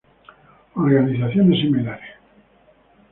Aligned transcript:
Organizaciones 0.73 1.61
similares. 1.61 2.09